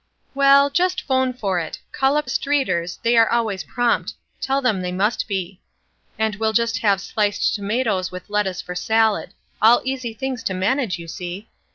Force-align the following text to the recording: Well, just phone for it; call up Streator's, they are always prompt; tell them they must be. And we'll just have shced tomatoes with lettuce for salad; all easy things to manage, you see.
Well, 0.33 0.71
just 0.71 1.03
phone 1.03 1.31
for 1.31 1.59
it; 1.59 1.77
call 1.91 2.17
up 2.17 2.25
Streator's, 2.27 2.97
they 3.03 3.15
are 3.17 3.29
always 3.29 3.63
prompt; 3.63 4.15
tell 4.41 4.59
them 4.59 4.81
they 4.81 4.91
must 4.91 5.27
be. 5.27 5.61
And 6.17 6.37
we'll 6.37 6.53
just 6.53 6.79
have 6.79 6.97
shced 6.97 7.53
tomatoes 7.53 8.11
with 8.11 8.27
lettuce 8.27 8.63
for 8.63 8.73
salad; 8.73 9.35
all 9.61 9.79
easy 9.85 10.15
things 10.15 10.41
to 10.45 10.55
manage, 10.55 10.97
you 10.97 11.07
see. 11.07 11.49